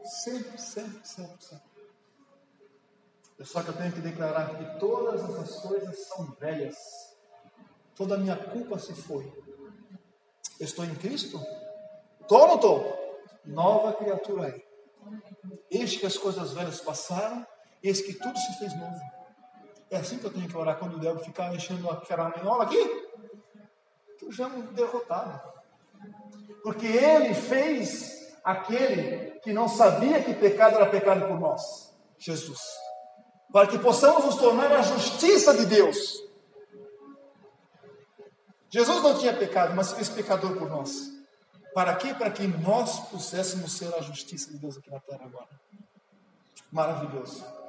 Sempre, 0.05 0.57
sempre, 0.59 1.01
sempre, 1.05 1.45
sempre. 1.45 1.73
É 3.41 3.45
só 3.45 3.65
que 3.65 3.71
eu 3.71 3.77
tenho 3.77 3.93
que 3.93 4.01
declarar 4.01 4.57
que 4.57 4.79
todas 4.79 5.29
essas 5.29 5.61
coisas 5.61 6.07
são 6.07 6.27
velhas. 6.39 6.77
Toda 7.97 8.15
a 8.15 8.19
minha 8.19 8.37
culpa 8.37 8.79
se 8.79 8.95
foi. 8.95 9.25
Eu 10.61 10.67
estou 10.67 10.85
em 10.85 10.95
Cristo? 10.95 11.41
Estou 12.21 12.43
ou 12.43 12.47
não 12.47 12.55
estou? 12.55 13.23
Nova 13.45 13.93
criatura 13.95 14.47
aí. 14.47 14.72
Eis 15.71 15.97
que 15.97 16.07
as 16.07 16.17
coisas 16.17 16.53
velhas 16.53 16.81
passaram, 16.81 17.47
eis 17.83 18.01
que 18.01 18.15
tudo 18.15 18.39
se 18.39 18.59
fez 18.59 18.77
novo. 18.77 19.01
É 19.91 19.99
assim 19.99 20.19
que 20.19 20.25
eu 20.25 20.33
tenho 20.33 20.49
que 20.49 20.57
orar 20.57 20.79
quando 20.79 20.97
o 20.97 21.01
diabo 21.01 21.21
ficar 21.21 21.55
enchendo 21.55 21.91
a 21.91 22.01
caramanhola 22.01 22.65
aqui. 22.65 22.83
Tu 24.19 24.33
já 24.33 24.49
me 24.49 24.63
derrotado. 24.69 25.41
Porque 26.63 26.87
ele 26.87 27.35
fez 27.35 28.33
aquele 28.43 29.39
que 29.41 29.53
não 29.53 29.69
sabia 29.69 30.23
que 30.23 30.35
pecado 30.35 30.77
era 30.77 30.87
pecado 30.87 31.27
por 31.27 31.39
nós, 31.39 31.95
Jesus. 32.19 32.61
Para 33.53 33.67
que 33.67 33.79
possamos 33.79 34.25
nos 34.25 34.37
tornar 34.37 34.73
a 34.73 34.83
justiça 34.83 35.55
de 35.55 35.67
Deus. 35.67 36.23
Jesus 38.71 39.03
não 39.03 39.19
tinha 39.19 39.35
pecado, 39.35 39.75
mas 39.75 39.93
fez 39.93 40.09
pecador 40.09 40.57
por 40.57 40.71
nós. 40.71 41.12
Para 41.75 41.95
quê? 41.97 42.15
Para 42.15 42.31
que 42.31 42.47
nós 42.47 43.01
pudéssemos 43.09 43.73
ser 43.73 43.95
a 43.95 44.01
justiça 44.01 44.51
de 44.51 44.59
Deus 44.59 44.77
aqui 44.77 44.91
na 44.91 45.01
terra 45.01 45.25
agora. 45.25 45.49
Maravilhoso. 46.71 47.62